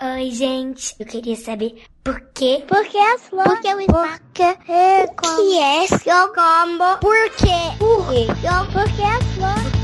Oi, 0.00 0.30
gente. 0.30 0.94
Eu 1.00 1.06
queria 1.06 1.34
saber 1.34 1.82
por 2.04 2.20
quê? 2.32 2.62
Por 2.68 2.86
que 2.86 2.96
as 2.96 3.22
flores? 3.22 3.52
Por 3.52 3.60
que 3.60 3.74
o 3.74 3.80
espaço? 3.80 4.20
Por 4.20 4.32
que 4.32 4.42
é 4.70 5.04
O 5.04 5.36
que 5.36 5.58
é 5.58 5.86
seu 5.88 6.28
combo? 6.28 6.98
Por 7.00 7.30
quê? 7.30 7.76
Por 7.80 8.08
quê? 8.08 8.26
Por 8.72 8.84
que 8.94 9.02
as 9.02 9.24
flores? 9.34 9.78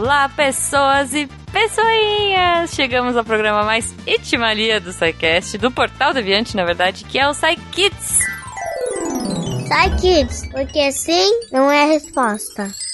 Olá, 0.00 0.30
pessoas 0.30 1.12
e 1.12 1.28
pessoinhas! 1.52 2.70
Chegamos 2.70 3.18
ao 3.18 3.24
programa 3.24 3.64
mais 3.64 3.94
itimalia 4.06 4.80
do 4.80 4.90
SciCast, 4.90 5.58
do 5.58 5.70
Portal 5.70 6.14
Deviante, 6.14 6.56
na 6.56 6.64
verdade, 6.64 7.04
que 7.04 7.18
é 7.18 7.28
o 7.28 7.34
SciKids. 7.34 8.18
Sai, 9.68 9.94
kids, 9.96 10.48
porque 10.50 10.90
sim 10.90 11.40
não 11.52 11.70
é 11.70 11.82
a 11.82 11.86
resposta. 11.86 12.87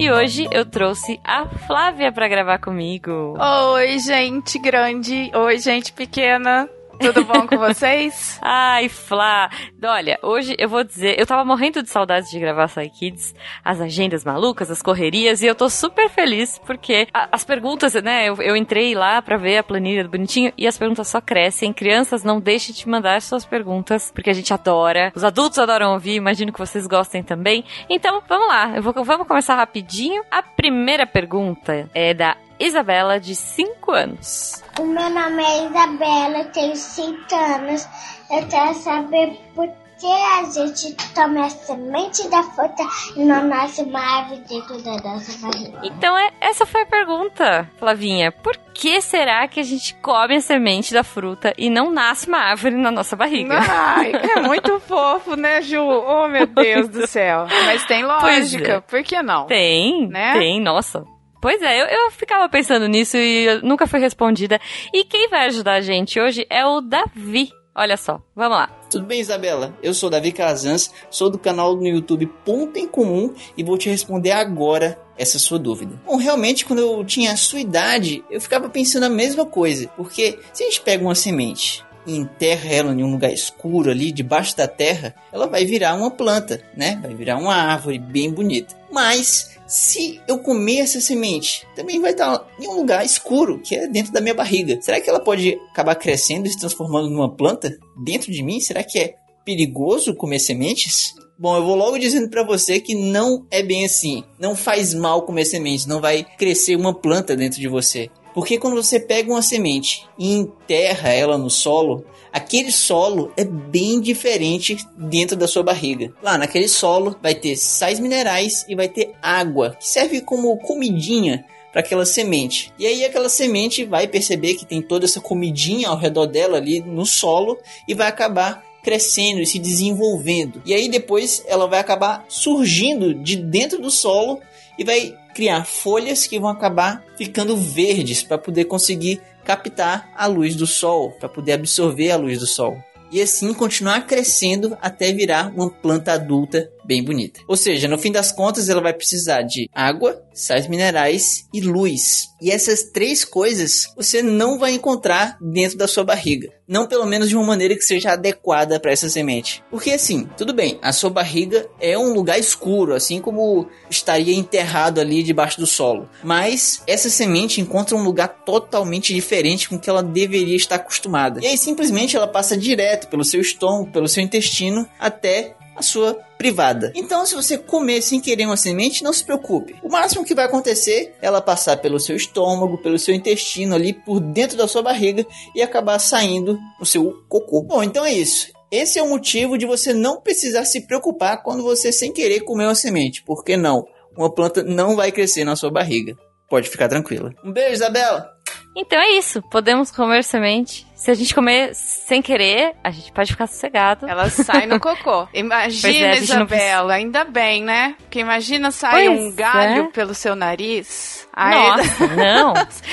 E 0.00 0.10
hoje 0.10 0.48
eu 0.50 0.64
trouxe 0.64 1.20
a 1.22 1.44
Flávia 1.44 2.10
pra 2.10 2.26
gravar 2.26 2.58
comigo. 2.58 3.36
Oi, 3.74 3.98
gente 3.98 4.58
grande. 4.58 5.30
Oi, 5.34 5.58
gente 5.58 5.92
pequena. 5.92 6.66
Tudo 7.00 7.24
bom 7.24 7.46
com 7.46 7.56
vocês? 7.56 8.38
Ai, 8.42 8.88
Flá. 8.88 9.48
Olha, 9.82 10.18
hoje 10.22 10.54
eu 10.58 10.68
vou 10.68 10.84
dizer, 10.84 11.18
eu 11.18 11.26
tava 11.26 11.44
morrendo 11.44 11.82
de 11.82 11.88
saudades 11.88 12.30
de 12.30 12.38
gravar 12.38 12.68
Sai 12.68 12.90
Kids, 12.90 13.34
as 13.64 13.80
agendas 13.80 14.24
malucas, 14.24 14.70
as 14.70 14.82
correrias, 14.82 15.42
e 15.42 15.46
eu 15.46 15.54
tô 15.54 15.68
super 15.70 16.08
feliz 16.10 16.58
porque 16.66 17.08
a- 17.12 17.28
as 17.32 17.42
perguntas, 17.44 17.94
né, 17.94 18.28
eu, 18.28 18.36
eu 18.42 18.54
entrei 18.54 18.94
lá 18.94 19.22
pra 19.22 19.36
ver 19.38 19.58
a 19.58 19.62
planilha 19.62 20.04
do 20.04 20.10
bonitinho 20.10 20.52
e 20.58 20.66
as 20.66 20.76
perguntas 20.76 21.08
só 21.08 21.20
crescem. 21.20 21.72
Crianças, 21.72 22.22
não 22.22 22.38
deixem 22.38 22.74
de 22.74 22.86
mandar 22.88 23.22
suas 23.22 23.44
perguntas, 23.46 24.10
porque 24.14 24.28
a 24.30 24.34
gente 24.34 24.52
adora. 24.52 25.10
Os 25.14 25.24
adultos 25.24 25.58
adoram 25.58 25.92
ouvir, 25.94 26.16
imagino 26.16 26.52
que 26.52 26.58
vocês 26.58 26.86
gostem 26.86 27.22
também. 27.22 27.64
Então, 27.88 28.22
vamos 28.28 28.48
lá, 28.48 28.72
eu 28.76 28.82
vou, 28.82 28.92
vamos 29.04 29.26
começar 29.26 29.54
rapidinho. 29.56 30.22
A 30.30 30.42
primeira 30.42 31.06
pergunta 31.06 31.88
é 31.94 32.12
da 32.12 32.36
Isabela, 32.60 33.18
de 33.18 33.34
5 33.34 33.90
anos. 33.90 34.62
O 34.78 34.84
meu 34.84 35.08
nome 35.10 35.42
é 35.42 35.66
Isabela, 35.66 36.38
eu 36.40 36.52
tenho 36.52 36.76
5 36.76 37.34
anos. 37.34 37.88
Eu 38.30 38.46
quero 38.46 38.74
saber 38.74 39.40
por 39.54 39.68
que 39.98 40.06
a 40.06 40.44
gente 40.44 40.96
toma 41.14 41.44
a 41.44 41.50
semente 41.50 42.26
da 42.30 42.42
fruta 42.42 42.82
e 43.16 43.22
não 43.22 43.44
nasce 43.46 43.82
uma 43.82 44.00
árvore 44.00 44.40
dentro 44.48 44.82
da 44.82 44.92
nossa 44.96 45.46
barriga. 45.46 45.78
Então, 45.82 46.16
é, 46.16 46.30
essa 46.40 46.64
foi 46.64 46.82
a 46.82 46.86
pergunta, 46.86 47.68
Flavinha. 47.78 48.32
Por 48.32 48.56
que 48.72 49.02
será 49.02 49.46
que 49.46 49.60
a 49.60 49.62
gente 49.62 49.94
come 49.96 50.36
a 50.36 50.40
semente 50.40 50.94
da 50.94 51.04
fruta 51.04 51.52
e 51.58 51.68
não 51.68 51.90
nasce 51.90 52.28
uma 52.28 52.38
árvore 52.38 52.76
na 52.76 52.90
nossa 52.90 53.14
barriga? 53.14 53.58
Ai, 53.58 54.12
é 54.14 54.40
muito 54.40 54.80
fofo, 54.88 55.36
né, 55.36 55.60
Ju? 55.60 55.82
Oh, 55.82 56.26
meu 56.28 56.46
Deus 56.46 56.88
do 56.88 57.06
céu. 57.06 57.46
Mas 57.66 57.84
tem 57.84 58.02
lógica. 58.02 58.72
é. 58.76 58.80
Por 58.80 59.02
que 59.02 59.20
não? 59.22 59.46
Tem, 59.48 60.08
Né? 60.08 60.32
tem, 60.32 60.60
nossa. 60.62 61.04
Pois 61.40 61.62
é, 61.62 61.80
eu, 61.80 61.86
eu 61.86 62.10
ficava 62.10 62.48
pensando 62.48 62.86
nisso 62.86 63.16
e 63.16 63.60
nunca 63.62 63.86
foi 63.86 64.00
respondida. 64.00 64.60
E 64.92 65.04
quem 65.04 65.28
vai 65.28 65.46
ajudar 65.46 65.74
a 65.74 65.80
gente 65.80 66.20
hoje 66.20 66.46
é 66.50 66.64
o 66.66 66.80
Davi. 66.80 67.50
Olha 67.74 67.96
só, 67.96 68.20
vamos 68.34 68.58
lá. 68.58 68.68
Tudo 68.90 69.06
bem, 69.06 69.20
Isabela? 69.20 69.74
Eu 69.82 69.94
sou 69.94 70.10
Davi 70.10 70.32
Calazans, 70.32 70.92
sou 71.08 71.30
do 71.30 71.38
canal 71.38 71.76
no 71.76 71.86
YouTube 71.86 72.26
Ponto 72.44 72.76
em 72.78 72.86
Comum 72.86 73.32
e 73.56 73.62
vou 73.62 73.78
te 73.78 73.88
responder 73.88 74.32
agora 74.32 75.00
essa 75.16 75.38
sua 75.38 75.58
dúvida. 75.58 75.98
Bom, 76.04 76.16
realmente, 76.16 76.64
quando 76.64 76.80
eu 76.80 77.04
tinha 77.04 77.32
a 77.32 77.36
sua 77.36 77.60
idade, 77.60 78.24
eu 78.30 78.40
ficava 78.40 78.68
pensando 78.68 79.04
a 79.04 79.08
mesma 79.08 79.46
coisa, 79.46 79.88
porque 79.96 80.38
se 80.52 80.64
a 80.64 80.66
gente 80.66 80.80
pega 80.80 81.04
uma 81.04 81.14
semente 81.14 81.84
enterra 82.06 82.68
ela 82.70 82.92
em 82.92 83.02
um 83.02 83.10
lugar 83.10 83.32
escuro 83.32 83.90
ali, 83.90 84.12
debaixo 84.12 84.56
da 84.56 84.66
terra, 84.66 85.14
ela 85.32 85.46
vai 85.46 85.64
virar 85.64 85.94
uma 85.94 86.10
planta, 86.10 86.62
né? 86.76 86.98
Vai 87.02 87.14
virar 87.14 87.38
uma 87.38 87.54
árvore 87.54 87.98
bem 87.98 88.30
bonita. 88.30 88.74
Mas 88.90 89.50
se 89.66 90.20
eu 90.26 90.38
comer 90.38 90.78
essa 90.78 91.00
semente, 91.00 91.66
também 91.76 92.00
vai 92.00 92.10
estar 92.10 92.44
em 92.60 92.66
um 92.66 92.74
lugar 92.74 93.04
escuro, 93.04 93.60
que 93.60 93.76
é 93.76 93.86
dentro 93.86 94.12
da 94.12 94.20
minha 94.20 94.34
barriga. 94.34 94.80
Será 94.80 95.00
que 95.00 95.08
ela 95.08 95.20
pode 95.20 95.58
acabar 95.70 95.94
crescendo 95.94 96.46
e 96.46 96.50
se 96.50 96.58
transformando 96.58 97.08
numa 97.08 97.30
planta 97.30 97.78
dentro 98.02 98.32
de 98.32 98.42
mim? 98.42 98.60
Será 98.60 98.82
que 98.82 98.98
é 98.98 99.14
perigoso 99.44 100.14
comer 100.14 100.40
sementes? 100.40 101.14
Bom, 101.38 101.56
eu 101.56 101.64
vou 101.64 101.74
logo 101.74 101.98
dizendo 101.98 102.28
pra 102.28 102.44
você 102.44 102.80
que 102.80 102.94
não 102.94 103.46
é 103.50 103.62
bem 103.62 103.86
assim. 103.86 104.22
Não 104.38 104.54
faz 104.54 104.92
mal 104.92 105.22
comer 105.22 105.46
sementes, 105.46 105.86
não 105.86 106.00
vai 106.00 106.22
crescer 106.36 106.76
uma 106.76 106.92
planta 106.92 107.34
dentro 107.34 107.58
de 107.58 107.66
você. 107.66 108.10
Porque 108.34 108.58
quando 108.58 108.76
você 108.76 109.00
pega 109.00 109.30
uma 109.30 109.42
semente 109.42 110.06
e 110.18 110.32
enterra 110.32 111.10
ela 111.10 111.36
no 111.36 111.50
solo, 111.50 112.04
aquele 112.32 112.70
solo 112.70 113.32
é 113.36 113.44
bem 113.44 114.00
diferente 114.00 114.76
dentro 114.96 115.36
da 115.36 115.48
sua 115.48 115.62
barriga. 115.62 116.12
Lá 116.22 116.38
naquele 116.38 116.68
solo 116.68 117.16
vai 117.22 117.34
ter 117.34 117.56
sais 117.56 117.98
minerais 117.98 118.64
e 118.68 118.74
vai 118.74 118.88
ter 118.88 119.12
água, 119.20 119.76
que 119.78 119.86
serve 119.86 120.20
como 120.20 120.56
comidinha 120.58 121.44
para 121.72 121.80
aquela 121.80 122.04
semente. 122.04 122.72
E 122.78 122.86
aí 122.86 123.04
aquela 123.04 123.28
semente 123.28 123.84
vai 123.84 124.06
perceber 124.06 124.54
que 124.54 124.66
tem 124.66 124.82
toda 124.82 125.04
essa 125.04 125.20
comidinha 125.20 125.88
ao 125.88 125.96
redor 125.96 126.26
dela 126.26 126.56
ali 126.56 126.80
no 126.80 127.06
solo 127.06 127.58
e 127.86 127.94
vai 127.94 128.08
acabar 128.08 128.64
crescendo 128.82 129.40
e 129.40 129.46
se 129.46 129.58
desenvolvendo. 129.58 130.62
E 130.64 130.74
aí 130.74 130.88
depois 130.88 131.44
ela 131.46 131.66
vai 131.66 131.78
acabar 131.78 132.24
surgindo 132.28 133.14
de 133.14 133.36
dentro 133.36 133.80
do 133.80 133.90
solo 133.90 134.40
e 134.78 134.84
vai 134.84 135.14
criar 135.34 135.64
folhas 135.64 136.26
que 136.26 136.38
vão 136.38 136.50
acabar 136.50 137.04
ficando 137.16 137.56
verdes 137.56 138.22
para 138.22 138.38
poder 138.38 138.64
conseguir 138.64 139.20
captar 139.44 140.10
a 140.16 140.26
luz 140.26 140.54
do 140.54 140.66
sol, 140.66 141.12
para 141.12 141.28
poder 141.28 141.52
absorver 141.52 142.10
a 142.10 142.16
luz 142.16 142.38
do 142.38 142.46
sol. 142.46 142.76
E 143.12 143.20
assim 143.20 143.52
continuar 143.52 144.06
crescendo 144.06 144.76
até 144.80 145.12
virar 145.12 145.52
uma 145.54 145.68
planta 145.68 146.12
adulta 146.12 146.70
bem 146.90 147.04
bonita. 147.04 147.40
Ou 147.46 147.56
seja, 147.56 147.86
no 147.86 147.96
fim 147.96 148.10
das 148.10 148.32
contas, 148.32 148.68
ela 148.68 148.80
vai 148.80 148.92
precisar 148.92 149.42
de 149.42 149.70
água, 149.72 150.20
sais 150.34 150.66
minerais 150.66 151.46
e 151.54 151.60
luz. 151.60 152.30
E 152.42 152.50
essas 152.50 152.82
três 152.82 153.24
coisas 153.24 153.86
você 153.96 154.22
não 154.22 154.58
vai 154.58 154.72
encontrar 154.72 155.38
dentro 155.40 155.78
da 155.78 155.86
sua 155.86 156.02
barriga. 156.02 156.50
Não 156.66 156.88
pelo 156.88 157.06
menos 157.06 157.28
de 157.28 157.36
uma 157.36 157.46
maneira 157.46 157.76
que 157.76 157.82
seja 157.82 158.12
adequada 158.12 158.80
para 158.80 158.90
essa 158.90 159.08
semente. 159.08 159.62
Porque 159.70 159.90
assim, 159.90 160.28
tudo 160.36 160.52
bem, 160.52 160.78
a 160.82 160.92
sua 160.92 161.10
barriga 161.10 161.68
é 161.80 161.96
um 161.96 162.12
lugar 162.12 162.38
escuro, 162.40 162.94
assim 162.94 163.20
como 163.20 163.68
estaria 163.88 164.34
enterrado 164.34 165.00
ali 165.00 165.22
debaixo 165.22 165.60
do 165.60 165.66
solo. 165.66 166.08
Mas 166.24 166.82
essa 166.88 167.10
semente 167.10 167.60
encontra 167.60 167.96
um 167.96 168.02
lugar 168.02 168.28
totalmente 168.44 169.14
diferente 169.14 169.68
com 169.68 169.78
que 169.78 169.90
ela 169.90 170.02
deveria 170.02 170.56
estar 170.56 170.76
acostumada. 170.76 171.40
E 171.40 171.46
aí 171.46 171.58
simplesmente 171.58 172.16
ela 172.16 172.26
passa 172.26 172.56
direto 172.56 173.08
pelo 173.08 173.24
seu 173.24 173.40
estômago, 173.40 173.92
pelo 173.92 174.08
seu 174.08 174.22
intestino, 174.22 174.88
até 174.98 175.54
a 175.80 175.82
sua 175.82 176.14
privada. 176.38 176.92
Então, 176.94 177.26
se 177.26 177.34
você 177.34 177.58
comer 177.58 178.00
sem 178.00 178.20
querer 178.20 178.46
uma 178.46 178.56
semente, 178.56 179.02
não 179.02 179.12
se 179.12 179.24
preocupe. 179.24 179.76
O 179.82 179.88
máximo 179.88 180.24
que 180.24 180.34
vai 180.34 180.44
acontecer 180.44 181.14
é 181.20 181.26
ela 181.26 181.40
passar 181.40 181.76
pelo 181.78 181.98
seu 181.98 182.16
estômago, 182.16 182.78
pelo 182.78 182.98
seu 182.98 183.14
intestino 183.14 183.74
ali 183.74 183.92
por 183.92 184.20
dentro 184.20 184.56
da 184.56 184.68
sua 184.68 184.82
barriga 184.82 185.26
e 185.54 185.60
acabar 185.60 185.98
saindo 185.98 186.58
no 186.78 186.86
seu 186.86 187.12
cocô. 187.28 187.62
Bom, 187.62 187.82
então 187.82 188.04
é 188.04 188.12
isso. 188.12 188.52
Esse 188.70 188.98
é 188.98 189.02
o 189.02 189.08
motivo 189.08 189.58
de 189.58 189.66
você 189.66 189.92
não 189.92 190.20
precisar 190.20 190.64
se 190.64 190.86
preocupar 190.86 191.42
quando 191.42 191.62
você 191.62 191.90
sem 191.92 192.12
querer 192.12 192.40
comer 192.40 192.66
uma 192.66 192.74
semente. 192.74 193.22
Por 193.24 193.44
que 193.44 193.56
não? 193.56 193.84
Uma 194.16 194.32
planta 194.32 194.62
não 194.62 194.94
vai 194.94 195.10
crescer 195.10 195.44
na 195.44 195.56
sua 195.56 195.70
barriga. 195.70 196.16
Pode 196.48 196.68
ficar 196.68 196.88
tranquila. 196.88 197.32
Um 197.44 197.52
beijo, 197.52 197.74
Isabela! 197.74 198.30
Então 198.76 198.98
é 198.98 199.18
isso, 199.18 199.42
podemos 199.50 199.90
comer 199.90 200.22
semente. 200.22 200.86
Se 201.00 201.10
a 201.10 201.14
gente 201.14 201.34
comer 201.34 201.74
sem 201.74 202.20
querer, 202.20 202.74
a 202.84 202.90
gente 202.90 203.10
pode 203.10 203.32
ficar 203.32 203.46
sossegado. 203.46 204.06
Ela 204.06 204.28
sai 204.28 204.66
no 204.66 204.78
cocô. 204.78 205.26
Imagina, 205.32 205.96
é, 205.96 206.16
não 206.16 206.22
Isabela, 206.22 206.92
ainda 206.92 207.24
bem, 207.24 207.64
né? 207.64 207.94
Porque 208.00 208.18
imagina 208.20 208.70
sair 208.70 209.06
Pois 209.08 209.18
um 209.18 209.34
galho 209.34 209.84
é. 209.84 209.90
pelo 209.92 210.12
seu 210.12 210.36
nariz. 210.36 211.26
Aí- 211.32 211.54
Nossa, 211.56 212.06
não. 212.14 212.52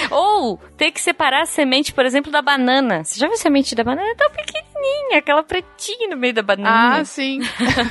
Ou 0.10 0.58
ter 0.78 0.92
que 0.92 1.02
separar 1.02 1.42
a 1.42 1.46
semente, 1.46 1.94
por 1.94 2.06
exemplo, 2.06 2.32
da 2.32 2.42
banana. 2.42 3.04
Você 3.04 3.20
já 3.20 3.28
viu 3.28 3.36
a 3.36 3.38
semente 3.38 3.76
da 3.76 3.84
banana? 3.84 4.10
É 4.10 4.16
tão 4.16 4.32
pequenininha, 4.32 5.18
aquela 5.18 5.44
pretinha 5.44 6.08
no 6.08 6.16
meio 6.16 6.34
da 6.34 6.42
banana. 6.42 7.00
Ah, 7.00 7.04
sim. 7.04 7.42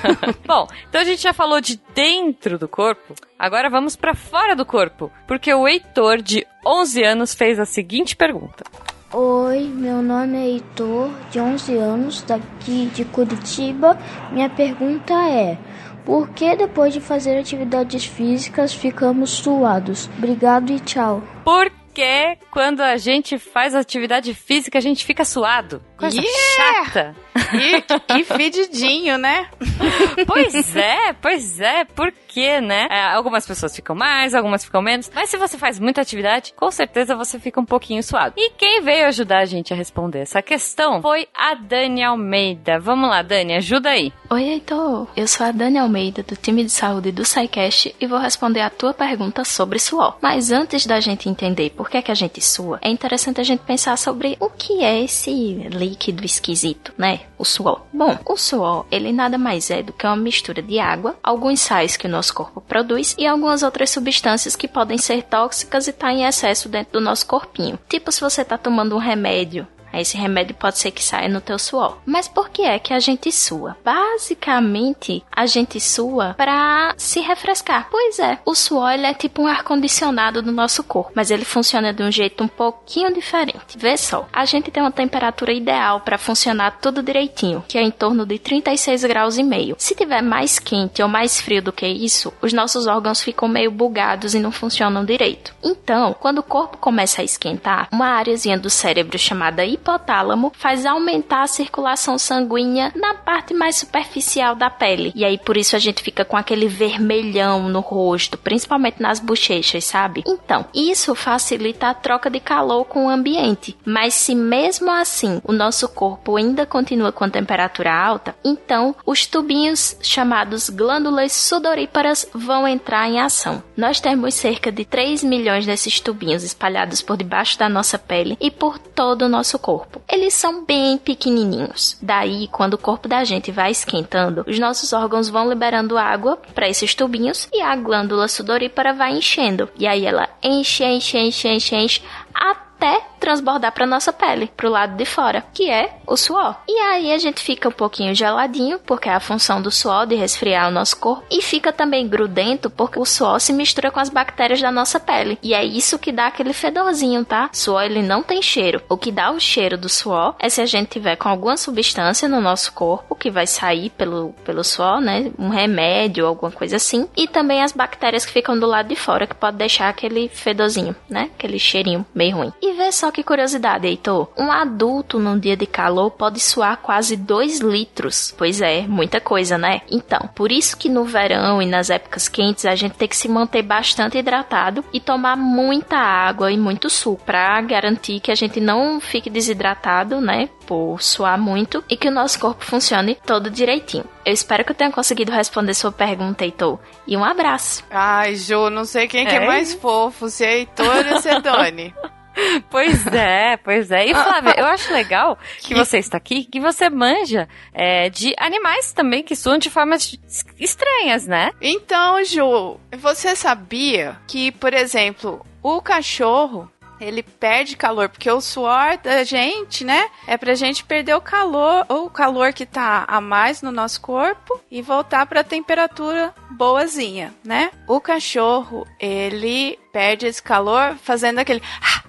Bom, 0.48 0.66
então 0.88 1.02
a 1.02 1.04
gente 1.04 1.20
já 1.20 1.34
falou 1.34 1.60
de 1.60 1.78
dentro 1.94 2.58
do 2.58 2.66
corpo. 2.66 3.14
Agora 3.38 3.68
vamos 3.68 3.96
pra 3.96 4.14
fora 4.14 4.56
do 4.56 4.64
corpo, 4.64 5.12
porque 5.28 5.52
o 5.52 5.68
Heitor 5.68 6.22
de 6.22 6.46
11 6.64 7.04
anos 7.04 7.34
fez 7.34 7.60
a 7.60 7.66
seguinte 7.66 8.16
pergunta. 8.16 8.64
Oi, 9.12 9.70
meu 9.72 10.02
nome 10.02 10.36
é 10.36 10.46
Heitor, 10.46 11.12
de 11.30 11.38
11 11.38 11.76
anos, 11.78 12.22
daqui 12.22 12.90
de 12.92 13.04
Curitiba. 13.04 13.96
Minha 14.32 14.50
pergunta 14.50 15.14
é: 15.30 15.56
por 16.04 16.30
que 16.30 16.56
depois 16.56 16.92
de 16.92 17.00
fazer 17.00 17.38
atividades 17.38 18.04
físicas 18.04 18.74
ficamos 18.74 19.30
suados? 19.30 20.10
Obrigado 20.18 20.72
e 20.72 20.80
tchau. 20.80 21.22
Por 21.44 21.70
que 21.96 22.36
quando 22.50 22.82
a 22.82 22.98
gente 22.98 23.38
faz 23.38 23.74
atividade 23.74 24.34
física 24.34 24.76
a 24.76 24.82
gente 24.82 25.02
fica 25.02 25.24
suado? 25.24 25.82
Coisa 25.96 26.20
Yeah! 26.20 26.84
chata. 26.84 27.16
Ih, 27.54 27.82
que 28.06 28.24
fedidinho, 28.24 29.16
né? 29.16 29.48
Pois 30.26 30.76
é, 30.76 31.12
pois 31.12 31.60
é, 31.60 31.84
por 31.84 32.12
quê, 32.28 32.60
né? 32.60 32.86
É, 32.90 33.14
algumas 33.14 33.46
pessoas 33.46 33.74
ficam 33.74 33.94
mais, 33.94 34.34
algumas 34.34 34.64
ficam 34.64 34.82
menos. 34.82 35.10
Mas 35.14 35.30
se 35.30 35.36
você 35.36 35.56
faz 35.56 35.78
muita 35.78 36.00
atividade, 36.00 36.52
com 36.56 36.70
certeza 36.70 37.14
você 37.14 37.38
fica 37.38 37.60
um 37.60 37.64
pouquinho 37.64 38.02
suado. 38.02 38.34
E 38.36 38.50
quem 38.50 38.82
veio 38.82 39.06
ajudar 39.06 39.40
a 39.40 39.44
gente 39.44 39.72
a 39.72 39.76
responder 39.76 40.20
essa 40.20 40.42
questão 40.42 41.00
foi 41.00 41.28
a 41.34 41.54
Dani 41.54 42.02
Almeida. 42.02 42.78
Vamos 42.78 43.08
lá, 43.08 43.22
Dani, 43.22 43.54
ajuda 43.54 43.90
aí. 43.90 44.12
Oi, 44.30 44.42
Heitor. 44.42 45.06
Eu 45.16 45.28
sou 45.28 45.46
a 45.46 45.52
Dani 45.52 45.78
Almeida, 45.78 46.22
do 46.22 46.34
time 46.36 46.64
de 46.64 46.70
saúde 46.70 47.12
do 47.12 47.24
SciCast, 47.24 47.94
e 48.00 48.06
vou 48.06 48.18
responder 48.18 48.60
a 48.60 48.70
tua 48.70 48.92
pergunta 48.92 49.44
sobre 49.44 49.78
suor. 49.78 50.16
Mas 50.20 50.50
antes 50.50 50.86
da 50.86 50.98
gente 51.00 51.28
entender 51.28 51.70
por 51.70 51.85
que, 51.88 51.96
é 51.96 52.02
que 52.02 52.10
a 52.10 52.14
gente 52.14 52.40
sua, 52.40 52.78
é 52.82 52.88
interessante 52.88 53.40
a 53.40 53.44
gente 53.44 53.60
pensar 53.60 53.96
sobre 53.96 54.36
o 54.40 54.48
que 54.48 54.82
é 54.82 55.02
esse 55.02 55.30
líquido 55.70 56.24
esquisito, 56.24 56.92
né? 56.96 57.20
O 57.38 57.44
suor. 57.44 57.82
Bom, 57.92 58.18
o 58.24 58.36
suor, 58.36 58.86
ele 58.90 59.12
nada 59.12 59.38
mais 59.38 59.70
é 59.70 59.82
do 59.82 59.92
que 59.92 60.06
uma 60.06 60.16
mistura 60.16 60.62
de 60.62 60.78
água, 60.78 61.16
alguns 61.22 61.60
sais 61.60 61.96
que 61.96 62.06
o 62.06 62.10
nosso 62.10 62.34
corpo 62.34 62.60
produz 62.60 63.14
e 63.18 63.26
algumas 63.26 63.62
outras 63.62 63.90
substâncias 63.90 64.56
que 64.56 64.68
podem 64.68 64.98
ser 64.98 65.22
tóxicas 65.22 65.86
e 65.86 65.90
estar 65.90 66.12
em 66.12 66.24
excesso 66.24 66.68
dentro 66.68 66.94
do 66.94 67.00
nosso 67.00 67.26
corpinho. 67.26 67.78
Tipo 67.88 68.10
se 68.10 68.20
você 68.20 68.44
tá 68.44 68.56
tomando 68.56 68.94
um 68.94 68.98
remédio 68.98 69.66
esse 70.00 70.16
remédio 70.16 70.54
pode 70.54 70.78
ser 70.78 70.90
que 70.90 71.02
saia 71.02 71.28
no 71.28 71.40
teu 71.40 71.58
suor. 71.58 71.98
Mas 72.04 72.28
por 72.28 72.48
que 72.50 72.62
é 72.62 72.78
que 72.78 72.92
a 72.92 73.00
gente 73.00 73.30
sua? 73.32 73.76
Basicamente, 73.84 75.24
a 75.30 75.46
gente 75.46 75.80
sua 75.80 76.34
para 76.34 76.94
se 76.96 77.20
refrescar. 77.20 77.88
Pois 77.90 78.18
é, 78.18 78.38
o 78.44 78.54
suor 78.54 78.92
é 78.92 79.14
tipo 79.14 79.42
um 79.42 79.46
ar 79.46 79.62
condicionado 79.62 80.42
do 80.42 80.52
nosso 80.52 80.82
corpo, 80.82 81.12
mas 81.14 81.30
ele 81.30 81.44
funciona 81.44 81.92
de 81.92 82.02
um 82.02 82.10
jeito 82.10 82.42
um 82.42 82.48
pouquinho 82.48 83.12
diferente. 83.12 83.76
Vê 83.76 83.96
só, 83.96 84.26
a 84.32 84.44
gente 84.44 84.70
tem 84.70 84.82
uma 84.82 84.90
temperatura 84.90 85.52
ideal 85.52 86.00
para 86.00 86.18
funcionar 86.18 86.78
tudo 86.80 87.02
direitinho, 87.02 87.64
que 87.68 87.78
é 87.78 87.82
em 87.82 87.90
torno 87.90 88.26
de 88.26 88.38
36 88.38 89.04
graus 89.04 89.38
e 89.38 89.42
meio. 89.42 89.76
Se 89.78 89.94
tiver 89.94 90.22
mais 90.22 90.58
quente 90.58 91.02
ou 91.02 91.08
mais 91.08 91.40
frio 91.40 91.62
do 91.62 91.72
que 91.72 91.86
isso, 91.86 92.32
os 92.40 92.52
nossos 92.52 92.86
órgãos 92.86 93.22
ficam 93.22 93.48
meio 93.48 93.70
bugados 93.70 94.34
e 94.34 94.38
não 94.38 94.52
funcionam 94.52 95.04
direito. 95.04 95.54
Então, 95.62 96.14
quando 96.18 96.38
o 96.38 96.42
corpo 96.42 96.78
começa 96.78 97.22
a 97.22 97.24
esquentar, 97.24 97.88
uma 97.92 98.08
áreazinha 98.08 98.58
do 98.58 98.70
cérebro 98.70 99.18
chamada 99.18 99.64
hipotálamo 99.86 100.52
faz 100.56 100.84
aumentar 100.84 101.42
a 101.42 101.46
circulação 101.46 102.18
sanguínea 102.18 102.92
na 102.96 103.14
parte 103.14 103.54
mais 103.54 103.76
superficial 103.76 104.56
da 104.56 104.68
pele. 104.68 105.12
E 105.14 105.24
aí 105.24 105.38
por 105.38 105.56
isso 105.56 105.76
a 105.76 105.78
gente 105.78 106.02
fica 106.02 106.24
com 106.24 106.36
aquele 106.36 106.66
vermelhão 106.66 107.68
no 107.68 107.80
rosto, 107.80 108.36
principalmente 108.36 109.00
nas 109.00 109.20
bochechas, 109.20 109.84
sabe? 109.84 110.24
Então, 110.26 110.66
isso 110.74 111.14
facilita 111.14 111.88
a 111.88 111.94
troca 111.94 112.28
de 112.28 112.40
calor 112.40 112.84
com 112.84 113.06
o 113.06 113.10
ambiente. 113.10 113.76
Mas 113.84 114.14
se 114.14 114.34
mesmo 114.34 114.90
assim 114.90 115.40
o 115.44 115.52
nosso 115.52 115.88
corpo 115.88 116.36
ainda 116.36 116.66
continua 116.66 117.12
com 117.12 117.24
a 117.24 117.30
temperatura 117.30 117.94
alta, 117.94 118.34
então 118.44 118.96
os 119.06 119.26
tubinhos 119.26 119.96
chamados 120.02 120.68
glândulas 120.68 121.32
sudoríparas 121.32 122.28
vão 122.34 122.66
entrar 122.66 123.08
em 123.08 123.20
ação. 123.20 123.62
Nós 123.76 124.00
temos 124.00 124.34
cerca 124.34 124.72
de 124.72 124.84
3 124.84 125.22
milhões 125.22 125.64
desses 125.64 126.00
tubinhos 126.00 126.42
espalhados 126.42 127.02
por 127.02 127.16
debaixo 127.16 127.58
da 127.58 127.68
nossa 127.68 127.98
pele 127.98 128.36
e 128.40 128.50
por 128.50 128.78
todo 128.78 129.22
o 129.22 129.28
nosso 129.28 129.58
corpo. 129.58 129.75
Eles 130.08 130.34
são 130.34 130.64
bem 130.64 130.96
pequenininhos. 130.98 131.98
Daí, 132.00 132.48
quando 132.48 132.74
o 132.74 132.78
corpo 132.78 133.08
da 133.08 133.24
gente 133.24 133.50
vai 133.50 133.70
esquentando, 133.70 134.44
os 134.46 134.58
nossos 134.58 134.92
órgãos 134.92 135.28
vão 135.28 135.48
liberando 135.48 135.98
água 135.98 136.38
para 136.54 136.68
esses 136.68 136.94
tubinhos 136.94 137.48
e 137.52 137.60
a 137.60 137.74
glândula 137.76 138.28
sudorípara 138.28 138.92
vai 138.92 139.12
enchendo. 139.12 139.68
E 139.78 139.86
aí 139.86 140.06
ela 140.06 140.28
enche, 140.42 140.84
enche, 140.84 141.18
enche, 141.18 141.48
enche, 141.48 141.76
enche 141.76 142.02
até 142.34 143.02
transbordar 143.26 143.72
para 143.72 143.88
nossa 143.88 144.12
pele, 144.12 144.48
pro 144.56 144.70
lado 144.70 144.96
de 144.96 145.04
fora, 145.04 145.44
que 145.52 145.68
é 145.68 145.98
o 146.06 146.16
suor. 146.16 146.54
E 146.68 146.78
aí 146.78 147.12
a 147.12 147.18
gente 147.18 147.42
fica 147.42 147.68
um 147.68 147.72
pouquinho 147.72 148.14
geladinho, 148.14 148.78
porque 148.78 149.08
é 149.08 149.14
a 149.14 149.18
função 149.18 149.60
do 149.60 149.68
suor 149.68 150.06
de 150.06 150.14
resfriar 150.14 150.68
o 150.68 150.70
nosso 150.70 150.96
corpo, 150.96 151.24
e 151.28 151.42
fica 151.42 151.72
também 151.72 152.06
grudento, 152.06 152.70
porque 152.70 153.00
o 153.00 153.04
suor 153.04 153.40
se 153.40 153.52
mistura 153.52 153.90
com 153.90 153.98
as 153.98 154.10
bactérias 154.10 154.60
da 154.60 154.70
nossa 154.70 155.00
pele. 155.00 155.36
E 155.42 155.54
é 155.54 155.64
isso 155.64 155.98
que 155.98 156.12
dá 156.12 156.28
aquele 156.28 156.52
fedorzinho, 156.52 157.24
tá? 157.24 157.50
Suor 157.52 157.82
ele 157.82 158.00
não 158.00 158.22
tem 158.22 158.40
cheiro. 158.40 158.80
O 158.88 158.96
que 158.96 159.10
dá 159.10 159.32
o 159.32 159.40
cheiro 159.40 159.76
do 159.76 159.88
suor 159.88 160.36
é 160.38 160.48
se 160.48 160.60
a 160.60 160.66
gente 160.66 160.90
tiver 160.90 161.16
com 161.16 161.28
alguma 161.28 161.56
substância 161.56 162.28
no 162.28 162.40
nosso 162.40 162.72
corpo 162.74 163.16
que 163.16 163.28
vai 163.28 163.48
sair 163.48 163.90
pelo, 163.90 164.34
pelo 164.44 164.62
suor, 164.62 165.00
né? 165.00 165.32
Um 165.36 165.48
remédio, 165.48 166.26
alguma 166.26 166.52
coisa 166.52 166.76
assim. 166.76 167.08
E 167.16 167.26
também 167.26 167.60
as 167.60 167.72
bactérias 167.72 168.24
que 168.24 168.32
ficam 168.32 168.56
do 168.56 168.66
lado 168.66 168.86
de 168.86 168.94
fora, 168.94 169.26
que 169.26 169.34
pode 169.34 169.56
deixar 169.56 169.88
aquele 169.88 170.28
fedorzinho, 170.28 170.94
né? 171.10 171.30
Aquele 171.36 171.58
cheirinho 171.58 172.06
meio 172.14 172.36
ruim. 172.36 172.52
E 172.62 172.72
vê 172.74 172.92
só 172.92 173.10
que 173.16 173.22
curiosidade, 173.22 173.86
Heitor. 173.86 174.28
Um 174.36 174.52
adulto 174.52 175.18
num 175.18 175.38
dia 175.38 175.56
de 175.56 175.64
calor 175.66 176.10
pode 176.10 176.38
suar 176.38 176.76
quase 176.76 177.16
2 177.16 177.60
litros. 177.60 178.34
Pois 178.36 178.60
é, 178.60 178.82
muita 178.86 179.20
coisa, 179.22 179.56
né? 179.56 179.80
Então, 179.90 180.28
por 180.34 180.52
isso 180.52 180.76
que 180.76 180.90
no 180.90 181.02
verão 181.04 181.62
e 181.62 181.66
nas 181.66 181.88
épocas 181.88 182.28
quentes 182.28 182.66
a 182.66 182.74
gente 182.74 182.92
tem 182.96 183.08
que 183.08 183.16
se 183.16 183.26
manter 183.26 183.62
bastante 183.62 184.18
hidratado 184.18 184.84
e 184.92 185.00
tomar 185.00 185.34
muita 185.34 185.96
água 185.96 186.52
e 186.52 186.58
muito 186.58 186.90
suco 186.90 187.24
para 187.24 187.58
garantir 187.62 188.20
que 188.20 188.30
a 188.30 188.34
gente 188.34 188.60
não 188.60 189.00
fique 189.00 189.30
desidratado, 189.30 190.20
né? 190.20 190.50
Por 190.66 191.00
suar 191.00 191.38
muito 191.38 191.82
e 191.88 191.96
que 191.96 192.08
o 192.08 192.12
nosso 192.12 192.38
corpo 192.38 192.64
funcione 192.64 193.14
todo 193.24 193.48
direitinho. 193.48 194.04
Eu 194.26 194.32
espero 194.32 194.64
que 194.64 194.72
eu 194.72 194.76
tenha 194.76 194.90
conseguido 194.90 195.30
responder 195.32 195.72
sua 195.72 195.92
pergunta, 195.92 196.44
Heitor. 196.44 196.78
E 197.06 197.16
um 197.16 197.24
abraço. 197.24 197.84
Ai, 197.90 198.34
Ju, 198.34 198.68
não 198.68 198.84
sei 198.84 199.06
quem 199.06 199.24
que 199.24 199.32
é 199.32 199.44
É? 199.44 199.46
mais 199.46 199.72
fofo, 199.74 200.28
se 200.28 200.44
é 200.44 200.58
Heitor 200.58 201.06
ou 201.12 201.20
se 201.22 201.28
é 201.28 201.40
Dani. 201.40 201.94
Pois 202.70 203.06
é, 203.06 203.56
pois 203.56 203.90
é. 203.90 204.06
E 204.06 204.14
Flávia, 204.14 204.54
eu 204.58 204.66
acho 204.66 204.92
legal 204.92 205.38
que 205.60 205.74
você 205.74 205.98
está 205.98 206.16
aqui, 206.16 206.44
que 206.44 206.60
você 206.60 206.90
manja 206.90 207.48
é, 207.72 208.08
de 208.10 208.34
animais 208.38 208.92
também 208.92 209.22
que 209.22 209.36
suam 209.36 209.58
de 209.58 209.70
formas 209.70 210.18
estranhas, 210.58 211.26
né? 211.26 211.52
Então, 211.60 212.22
Ju, 212.24 212.78
você 212.98 213.34
sabia 213.34 214.16
que, 214.26 214.52
por 214.52 214.74
exemplo, 214.74 215.44
o 215.62 215.80
cachorro 215.80 216.70
ele 217.00 217.22
perde 217.22 217.76
calor, 217.76 218.08
porque 218.08 218.30
o 218.30 218.40
suor 218.40 218.98
da 219.02 219.22
gente, 219.22 219.84
né, 219.84 220.08
é 220.26 220.36
pra 220.36 220.54
gente 220.54 220.84
perder 220.84 221.14
o 221.14 221.20
calor, 221.20 221.84
ou 221.88 222.06
o 222.06 222.10
calor 222.10 222.52
que 222.52 222.64
tá 222.64 223.04
a 223.06 223.20
mais 223.20 223.62
no 223.62 223.70
nosso 223.70 224.00
corpo 224.00 224.60
e 224.70 224.80
voltar 224.80 225.26
pra 225.26 225.44
temperatura 225.44 226.34
boazinha, 226.50 227.34
né? 227.44 227.70
O 227.86 228.00
cachorro, 228.00 228.86
ele 228.98 229.78
perde 229.92 230.26
esse 230.26 230.42
calor 230.42 230.96
fazendo 231.02 231.38
aquele 231.38 231.62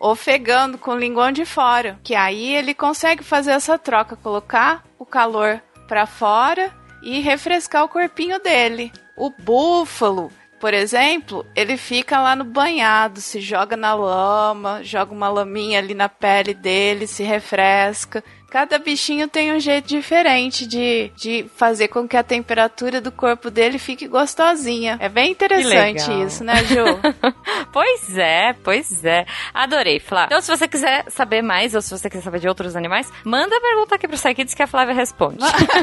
ofegando 0.00 0.78
com 0.78 0.92
o 0.92 0.98
linguão 0.98 1.32
de 1.32 1.44
fora, 1.44 1.98
que 2.02 2.14
aí 2.14 2.54
ele 2.54 2.74
consegue 2.74 3.22
fazer 3.22 3.52
essa 3.52 3.78
troca, 3.78 4.16
colocar 4.16 4.84
o 4.98 5.04
calor 5.04 5.60
pra 5.86 6.06
fora 6.06 6.72
e 7.02 7.20
refrescar 7.20 7.84
o 7.84 7.88
corpinho 7.88 8.40
dele. 8.40 8.92
O 9.16 9.30
búfalo, 9.30 10.30
por 10.60 10.74
exemplo, 10.74 11.46
ele 11.54 11.76
fica 11.76 12.20
lá 12.20 12.34
no 12.34 12.44
banhado, 12.44 13.20
se 13.20 13.40
joga 13.40 13.76
na 13.76 13.94
lama, 13.94 14.80
joga 14.82 15.12
uma 15.12 15.28
laminha 15.28 15.78
ali 15.78 15.94
na 15.94 16.08
pele 16.08 16.52
dele, 16.52 17.06
se 17.06 17.22
refresca. 17.22 18.22
Cada 18.50 18.78
bichinho 18.78 19.28
tem 19.28 19.52
um 19.52 19.60
jeito 19.60 19.86
diferente 19.86 20.66
de, 20.66 21.12
de 21.14 21.46
fazer 21.54 21.88
com 21.88 22.08
que 22.08 22.16
a 22.16 22.22
temperatura 22.22 22.98
do 22.98 23.12
corpo 23.12 23.50
dele 23.50 23.78
fique 23.78 24.08
gostosinha. 24.08 24.96
É 25.00 25.08
bem 25.08 25.32
interessante 25.32 26.10
isso, 26.24 26.42
né, 26.42 26.64
Ju? 26.64 26.84
Pois 27.70 28.16
é, 28.16 28.54
pois 28.64 29.04
é. 29.04 29.26
Adorei, 29.52 30.00
Flávia. 30.00 30.26
Então, 30.26 30.40
se 30.40 30.50
você 30.50 30.66
quiser 30.66 31.04
saber 31.10 31.42
mais, 31.42 31.74
ou 31.74 31.82
se 31.82 31.90
você 31.90 32.08
quiser 32.08 32.22
saber 32.22 32.40
de 32.40 32.48
outros 32.48 32.74
animais, 32.74 33.12
manda 33.22 33.54
a 33.56 33.60
pergunta 33.60 33.94
aqui 33.94 34.08
pro 34.08 34.16
Psykids 34.16 34.54
que 34.54 34.62
a 34.62 34.66
Flávia 34.66 34.94
responde. 34.94 35.38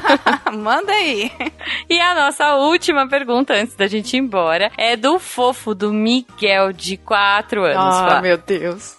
Manda 0.51 0.91
aí. 0.91 1.31
E 1.89 1.99
a 1.99 2.15
nossa 2.15 2.55
última 2.55 3.07
pergunta, 3.07 3.53
antes 3.53 3.75
da 3.75 3.87
gente 3.87 4.15
ir 4.15 4.19
embora, 4.19 4.71
é 4.77 4.95
do 4.95 5.19
fofo 5.19 5.75
do 5.75 5.93
Miguel, 5.93 6.73
de 6.73 6.97
4 6.97 7.63
anos. 7.63 7.95
Ah, 7.95 8.07
Flá. 8.07 8.21
meu 8.21 8.37
Deus. 8.37 8.97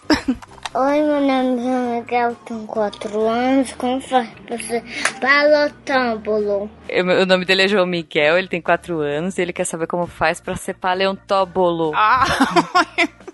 Oi, 0.74 1.00
meu 1.00 1.20
nome 1.20 1.66
é 1.66 2.00
Miguel, 2.00 2.34
tenho 2.44 2.66
4 2.66 3.20
anos. 3.26 3.72
Como 3.72 4.00
faz 4.00 4.28
pra 4.46 4.58
ser 4.58 4.84
balotâmbulo? 5.20 6.70
Eu- 6.88 7.04
O 7.22 7.26
nome 7.26 7.44
dele 7.46 7.62
é 7.62 7.68
João 7.68 7.86
Miguel, 7.86 8.36
ele 8.38 8.48
tem 8.48 8.60
4 8.60 9.00
anos 9.00 9.38
e 9.38 9.42
ele 9.42 9.52
quer 9.54 9.64
saber 9.64 9.86
como 9.86 10.06
faz 10.06 10.38
pra 10.40 10.54
ser 10.56 10.74
paleontóbolo. 10.74 11.92
Ah, 11.94 12.24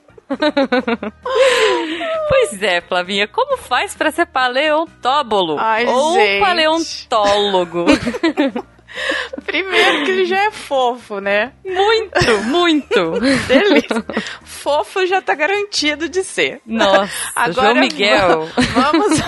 Pois 2.28 2.62
é, 2.62 2.80
Flavinha, 2.80 3.26
como 3.28 3.56
faz 3.58 3.94
pra 3.94 4.10
ser 4.10 4.26
paleontóbolo? 4.26 5.56
Ai, 5.58 5.84
Ou 5.86 6.14
gente. 6.14 6.40
paleontólogo? 6.40 7.84
primeiro 9.44 10.04
que 10.04 10.10
ele 10.10 10.24
já 10.24 10.44
é 10.44 10.50
fofo, 10.50 11.20
né? 11.20 11.52
muito, 11.64 12.42
muito. 12.44 13.12
Delícia. 13.46 14.04
Fofo 14.42 15.06
já 15.06 15.20
tá 15.20 15.34
garantido 15.34 16.08
de 16.08 16.22
ser. 16.22 16.60
Nossa, 16.66 17.12
Agora 17.34 17.68
João 17.68 17.80
Miguel. 17.80 18.48
Vamos 18.74 19.20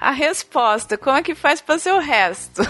à 0.00 0.10
resposta. 0.10 0.96
Como 0.96 1.16
é 1.16 1.22
que 1.22 1.34
faz 1.34 1.60
pra 1.60 1.78
ser 1.78 1.92
o 1.92 1.98
resto? 1.98 2.62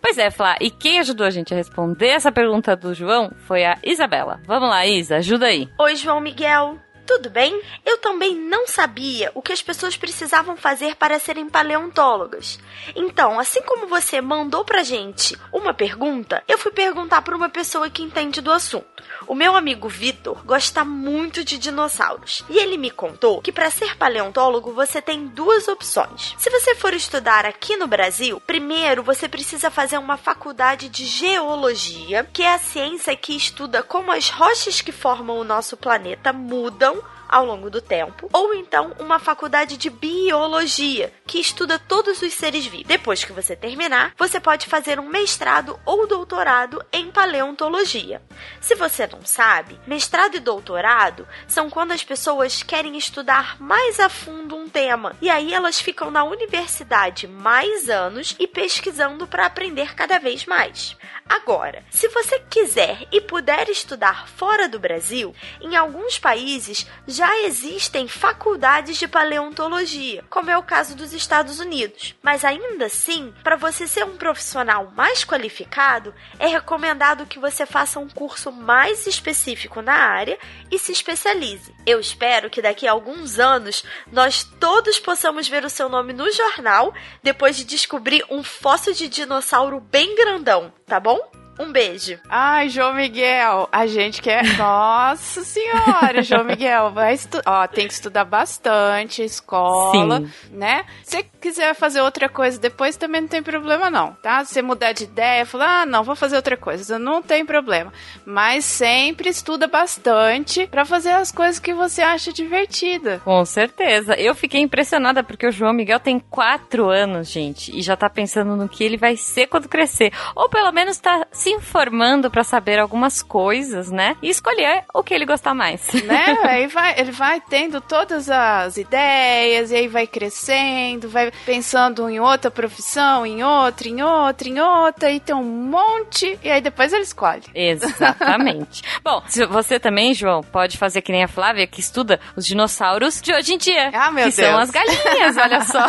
Pois 0.00 0.18
é, 0.18 0.30
Flá, 0.30 0.56
e 0.60 0.70
quem 0.70 0.98
ajudou 1.00 1.26
a 1.26 1.30
gente 1.30 1.52
a 1.52 1.56
responder 1.56 2.08
essa 2.08 2.30
pergunta 2.30 2.76
do 2.76 2.94
João 2.94 3.30
foi 3.46 3.64
a 3.64 3.78
Isabela. 3.82 4.40
Vamos 4.46 4.68
lá, 4.68 4.86
Isa, 4.86 5.16
ajuda 5.16 5.46
aí. 5.46 5.68
Oi, 5.78 5.96
João 5.96 6.20
Miguel. 6.20 6.78
Tudo 7.06 7.30
bem? 7.30 7.60
Eu 7.84 7.98
também 7.98 8.34
não 8.34 8.66
sabia 8.66 9.30
o 9.34 9.42
que 9.42 9.52
as 9.52 9.62
pessoas 9.62 9.96
precisavam 9.96 10.56
fazer 10.56 10.96
para 10.96 11.18
serem 11.18 11.48
paleontólogas. 11.48 12.58
Então, 12.94 13.38
assim 13.38 13.62
como 13.62 13.86
você 13.86 14.20
mandou 14.20 14.64
pra 14.64 14.82
gente 14.82 15.38
uma 15.52 15.74
pergunta, 15.74 16.42
eu 16.48 16.58
fui 16.58 16.72
perguntar 16.72 17.22
para 17.22 17.36
uma 17.36 17.48
pessoa 17.48 17.90
que 17.90 18.02
entende 18.02 18.40
do 18.40 18.50
assunto. 18.50 19.02
O 19.26 19.34
meu 19.34 19.56
amigo 19.56 19.88
Vitor 19.88 20.44
gosta 20.44 20.84
muito 20.84 21.44
de 21.44 21.58
dinossauros 21.58 22.44
e 22.48 22.58
ele 22.58 22.76
me 22.76 22.90
contou 22.90 23.40
que 23.40 23.52
para 23.52 23.70
ser 23.70 23.96
paleontólogo 23.96 24.72
você 24.72 25.00
tem 25.00 25.26
duas 25.26 25.68
opções. 25.68 26.34
Se 26.38 26.50
você 26.50 26.74
for 26.74 26.92
estudar 26.92 27.46
aqui 27.46 27.76
no 27.76 27.86
Brasil, 27.86 28.40
primeiro 28.46 29.02
você 29.02 29.28
precisa 29.28 29.70
fazer 29.70 29.98
uma 29.98 30.16
faculdade 30.16 30.88
de 30.88 31.04
geologia, 31.04 32.28
que 32.32 32.42
é 32.42 32.54
a 32.54 32.58
ciência 32.58 33.16
que 33.16 33.36
estuda 33.36 33.82
como 33.82 34.12
as 34.12 34.28
rochas 34.28 34.80
que 34.80 34.92
formam 34.92 35.38
o 35.38 35.44
nosso 35.44 35.76
planeta 35.76 36.32
mudam 36.32 36.93
ao 37.34 37.44
longo 37.44 37.68
do 37.68 37.82
tempo, 37.82 38.30
ou 38.32 38.54
então 38.54 38.92
uma 39.00 39.18
faculdade 39.18 39.76
de 39.76 39.90
biologia, 39.90 41.12
que 41.26 41.40
estuda 41.40 41.80
todos 41.80 42.22
os 42.22 42.32
seres 42.32 42.64
vivos. 42.64 42.86
Depois 42.86 43.24
que 43.24 43.32
você 43.32 43.56
terminar, 43.56 44.12
você 44.16 44.38
pode 44.38 44.68
fazer 44.68 45.00
um 45.00 45.08
mestrado 45.08 45.76
ou 45.84 46.06
doutorado 46.06 46.80
em 46.92 47.10
paleontologia. 47.10 48.22
Se 48.60 48.76
você 48.76 49.08
não 49.08 49.24
sabe, 49.24 49.80
mestrado 49.84 50.36
e 50.36 50.40
doutorado 50.40 51.26
são 51.48 51.68
quando 51.68 51.90
as 51.90 52.04
pessoas 52.04 52.62
querem 52.62 52.96
estudar 52.96 53.60
mais 53.60 53.98
a 53.98 54.08
fundo 54.08 54.54
um 54.54 54.68
tema, 54.68 55.16
e 55.20 55.28
aí 55.28 55.52
elas 55.52 55.80
ficam 55.80 56.12
na 56.12 56.22
universidade 56.22 57.26
mais 57.26 57.90
anos 57.90 58.36
e 58.38 58.46
pesquisando 58.46 59.26
para 59.26 59.46
aprender 59.46 59.96
cada 59.96 60.20
vez 60.20 60.46
mais. 60.46 60.96
Agora, 61.28 61.82
se 61.90 62.06
você 62.08 62.38
quiser 62.38 63.08
e 63.10 63.20
puder 63.20 63.68
estudar 63.70 64.28
fora 64.28 64.68
do 64.68 64.78
Brasil, 64.78 65.34
em 65.60 65.74
alguns 65.74 66.18
países 66.18 66.86
já 67.08 67.23
existem 67.44 68.08
faculdades 68.08 68.98
de 68.98 69.06
paleontologia, 69.06 70.24
como 70.28 70.50
é 70.50 70.58
o 70.58 70.62
caso 70.62 70.96
dos 70.96 71.12
Estados 71.12 71.60
Unidos. 71.60 72.14
Mas 72.22 72.44
ainda 72.44 72.86
assim, 72.86 73.32
para 73.42 73.56
você 73.56 73.86
ser 73.86 74.04
um 74.04 74.16
profissional 74.16 74.92
mais 74.96 75.24
qualificado, 75.24 76.14
é 76.38 76.46
recomendado 76.46 77.26
que 77.26 77.38
você 77.38 77.64
faça 77.64 78.00
um 78.00 78.08
curso 78.08 78.50
mais 78.50 79.06
específico 79.06 79.80
na 79.80 79.94
área 79.94 80.38
e 80.70 80.78
se 80.78 80.92
especialize. 80.92 81.74
Eu 81.86 82.00
espero 82.00 82.50
que 82.50 82.62
daqui 82.62 82.86
a 82.86 82.92
alguns 82.92 83.38
anos 83.38 83.84
nós 84.10 84.42
todos 84.42 84.98
possamos 84.98 85.48
ver 85.48 85.64
o 85.64 85.70
seu 85.70 85.88
nome 85.88 86.12
no 86.12 86.30
jornal 86.32 86.92
depois 87.22 87.56
de 87.56 87.64
descobrir 87.64 88.24
um 88.30 88.42
fóssil 88.42 88.92
de 88.92 89.08
dinossauro 89.08 89.80
bem 89.80 90.16
grandão, 90.16 90.72
tá 90.86 90.98
bom? 90.98 91.43
Um 91.58 91.70
beijo. 91.70 92.18
Ai, 92.28 92.68
João 92.68 92.94
Miguel, 92.94 93.68
a 93.70 93.86
gente 93.86 94.20
quer. 94.20 94.44
Nossa 94.58 95.44
senhora, 95.44 96.22
João 96.22 96.44
Miguel, 96.44 96.90
vai 96.90 97.14
estu... 97.14 97.40
Ó, 97.46 97.66
tem 97.66 97.86
que 97.86 97.92
estudar 97.92 98.24
bastante, 98.24 99.22
escola, 99.22 100.20
Sim. 100.20 100.30
né? 100.50 100.84
Se 101.02 101.22
quiser 101.40 101.74
fazer 101.74 102.00
outra 102.00 102.28
coisa 102.28 102.58
depois, 102.58 102.96
também 102.96 103.20
não 103.20 103.28
tem 103.28 103.42
problema, 103.42 103.90
não, 103.90 104.12
tá? 104.14 104.44
Se 104.44 104.54
você 104.54 104.62
mudar 104.62 104.92
de 104.92 105.04
ideia, 105.04 105.46
falar, 105.46 105.82
ah, 105.82 105.86
não, 105.86 106.02
vou 106.02 106.16
fazer 106.16 106.36
outra 106.36 106.56
coisa, 106.56 106.98
não 106.98 107.22
tem 107.22 107.44
problema. 107.44 107.92
Mas 108.24 108.64
sempre 108.64 109.28
estuda 109.28 109.66
bastante 109.66 110.66
pra 110.66 110.84
fazer 110.84 111.10
as 111.10 111.30
coisas 111.30 111.58
que 111.58 111.72
você 111.72 112.02
acha 112.02 112.32
divertida. 112.32 113.20
Com 113.24 113.44
certeza. 113.44 114.14
Eu 114.14 114.34
fiquei 114.34 114.60
impressionada 114.60 115.22
porque 115.22 115.46
o 115.46 115.52
João 115.52 115.72
Miguel 115.72 116.00
tem 116.00 116.18
quatro 116.18 116.88
anos, 116.88 117.28
gente, 117.28 117.76
e 117.76 117.82
já 117.82 117.96
tá 117.96 118.08
pensando 118.08 118.56
no 118.56 118.68
que 118.68 118.82
ele 118.82 118.96
vai 118.96 119.16
ser 119.16 119.46
quando 119.46 119.68
crescer. 119.68 120.12
Ou 120.34 120.48
pelo 120.48 120.72
menos 120.72 120.98
tá 120.98 121.26
se 121.44 121.50
informando 121.50 122.30
pra 122.30 122.42
saber 122.42 122.78
algumas 122.78 123.22
coisas, 123.22 123.90
né? 123.90 124.16
E 124.22 124.30
escolher 124.30 124.84
o 124.94 125.02
que 125.02 125.12
ele 125.12 125.26
gostar 125.26 125.52
mais. 125.52 125.86
né? 126.04 126.38
Aí 126.42 126.66
vai, 126.68 126.98
ele 126.98 127.12
vai 127.12 127.38
tendo 127.38 127.82
todas 127.82 128.30
as 128.30 128.78
ideias, 128.78 129.70
e 129.70 129.76
aí 129.76 129.88
vai 129.88 130.06
crescendo, 130.06 131.08
vai 131.08 131.30
pensando 131.44 132.08
em 132.08 132.18
outra 132.20 132.50
profissão, 132.50 133.26
em 133.26 133.42
outra, 133.42 133.88
em 133.88 134.02
outra, 134.02 134.48
em 134.48 134.60
outra, 134.60 135.10
e 135.10 135.20
tem 135.20 135.34
um 135.34 135.42
monte, 135.42 136.38
e 136.42 136.50
aí 136.50 136.60
depois 136.60 136.92
ele 136.92 137.02
escolhe. 137.02 137.42
Exatamente. 137.54 138.82
Bom, 139.02 139.22
você 139.50 139.78
também, 139.78 140.14
João, 140.14 140.42
pode 140.42 140.78
fazer 140.78 141.02
que 141.02 141.12
nem 141.12 141.24
a 141.24 141.28
Flávia, 141.28 141.66
que 141.66 141.80
estuda 141.80 142.20
os 142.36 142.46
dinossauros 142.46 143.20
de 143.20 143.34
hoje 143.34 143.54
em 143.54 143.58
dia. 143.58 143.90
Ah, 143.92 144.10
meu 144.10 144.30
que 144.30 144.36
Deus. 144.36 144.48
são 144.48 144.58
as 144.58 144.70
galinhas, 144.70 145.36
olha 145.36 145.60
só. 145.64 145.86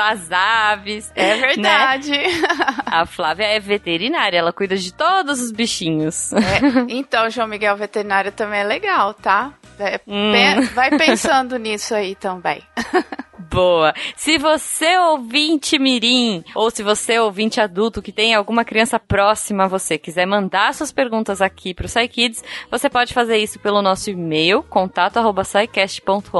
as 0.00 0.32
aves. 0.32 1.12
É 1.14 1.36
verdade. 1.36 2.12
A 2.86 3.06
Flávia 3.06 3.44
é 3.44 3.60
veterinária, 3.60 4.38
ela 4.38 4.52
cuida 4.52 4.63
de 4.68 4.92
todos 4.92 5.40
os 5.40 5.50
bichinhos. 5.50 6.32
É, 6.32 6.40
então, 6.88 7.28
João 7.30 7.46
Miguel 7.48 7.76
veterinário 7.76 8.32
também 8.32 8.60
é 8.60 8.64
legal, 8.64 9.14
tá? 9.14 9.52
É, 9.78 10.00
Hum. 10.06 10.32
Vai 10.74 10.90
pensando 10.96 11.58
nisso 11.58 11.94
aí 11.94 12.14
também. 12.14 12.62
Boa. 13.54 13.94
Se 14.16 14.36
você 14.36 14.98
ouvinte 14.98 15.78
mirim 15.78 16.42
ou 16.56 16.72
se 16.72 16.82
você 16.82 17.20
ouvinte 17.20 17.60
adulto 17.60 18.02
que 18.02 18.10
tem 18.10 18.34
alguma 18.34 18.64
criança 18.64 18.98
próxima 18.98 19.62
a 19.66 19.68
você 19.68 19.96
quiser 19.96 20.26
mandar 20.26 20.74
suas 20.74 20.90
perguntas 20.90 21.40
aqui 21.40 21.72
pro 21.72 21.86
SciKids, 21.86 22.42
você 22.68 22.90
pode 22.90 23.14
fazer 23.14 23.38
isso 23.38 23.60
pelo 23.60 23.80
nosso 23.80 24.10
e-mail 24.10 24.64
contato@scicast.com.br 24.64 26.32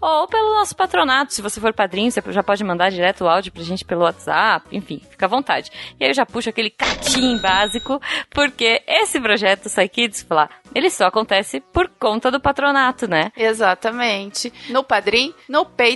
ou 0.00 0.26
pelo 0.26 0.54
nosso 0.54 0.74
patronato. 0.74 1.34
Se 1.34 1.42
você 1.42 1.60
for 1.60 1.74
padrinho, 1.74 2.10
você 2.10 2.22
já 2.32 2.42
pode 2.42 2.64
mandar 2.64 2.90
direto 2.90 3.24
o 3.24 3.28
áudio 3.28 3.52
pra 3.52 3.62
gente 3.62 3.84
pelo 3.84 4.04
WhatsApp, 4.04 4.74
enfim, 4.74 5.02
fica 5.10 5.26
à 5.26 5.28
vontade. 5.28 5.70
E 6.00 6.04
aí 6.04 6.10
eu 6.10 6.14
já 6.14 6.24
puxo 6.24 6.48
aquele 6.48 6.70
catim 6.70 7.36
básico, 7.36 8.00
porque 8.30 8.82
esse 8.86 9.20
projeto 9.20 9.68
SciKids, 9.68 10.22
falar, 10.22 10.48
ele 10.74 10.88
só 10.88 11.04
acontece 11.08 11.60
por 11.60 11.90
conta 11.90 12.30
do 12.30 12.40
patronato, 12.40 13.06
né? 13.06 13.30
Exatamente. 13.36 14.50
No 14.70 14.82
Padrim, 14.82 15.34
no 15.46 15.66
Patreon 15.66 15.89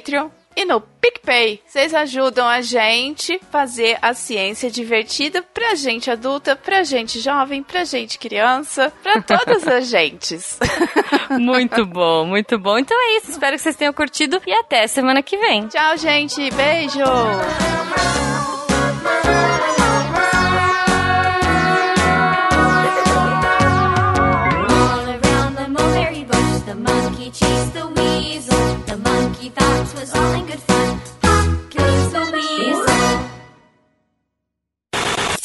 e 0.56 0.64
no 0.64 0.80
PicPay. 0.80 1.60
Vocês 1.66 1.94
ajudam 1.94 2.46
a 2.46 2.60
gente 2.60 3.40
fazer 3.50 3.98
a 4.00 4.14
ciência 4.14 4.70
divertida 4.70 5.42
pra 5.42 5.74
gente 5.74 6.10
adulta, 6.10 6.56
pra 6.56 6.84
gente 6.84 7.20
jovem, 7.20 7.62
pra 7.62 7.84
gente 7.84 8.18
criança, 8.18 8.92
pra 9.02 9.20
todas 9.22 9.66
as 9.66 9.88
gentes. 9.88 10.58
Muito 11.30 11.84
bom, 11.84 12.26
muito 12.26 12.58
bom. 12.58 12.78
Então 12.78 12.96
é 12.96 13.16
isso, 13.16 13.30
espero 13.30 13.56
que 13.56 13.62
vocês 13.62 13.76
tenham 13.76 13.92
curtido 13.92 14.40
e 14.46 14.52
até 14.52 14.86
semana 14.86 15.22
que 15.22 15.36
vem. 15.36 15.66
Tchau, 15.68 15.96
gente. 15.96 16.50
Beijo. 16.50 17.00